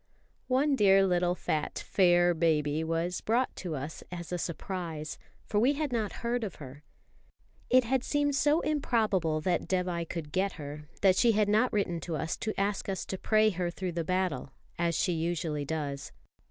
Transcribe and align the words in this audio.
One 0.47 0.75
dear 0.75 1.05
little 1.05 1.35
fat 1.35 1.77
"fair" 1.77 2.33
baby 2.33 2.83
was 2.83 3.21
brought 3.21 3.55
to 3.57 3.75
us 3.75 4.03
as 4.11 4.31
a 4.31 4.39
surprise, 4.39 5.19
for 5.45 5.59
we 5.59 5.73
had 5.73 5.91
not 5.93 6.11
heard 6.25 6.43
of 6.43 6.55
her. 6.55 6.81
It 7.69 7.83
had 7.83 8.03
seemed 8.03 8.33
so 8.33 8.61
improbable 8.61 9.41
that 9.41 9.67
Dévai 9.69 10.09
could 10.09 10.31
get 10.31 10.53
her, 10.53 10.85
that 11.03 11.17
she 11.17 11.33
had 11.33 11.47
not 11.47 11.71
written 11.71 11.99
to 11.99 12.15
us 12.15 12.35
to 12.37 12.59
ask 12.59 12.89
us 12.89 13.05
to 13.05 13.17
pray 13.19 13.51
her 13.51 13.69
through 13.69 13.91
the 13.91 14.03
battle, 14.03 14.49
as 14.79 14.95
she 14.95 15.13
usually 15.13 15.65
does. 15.65 16.11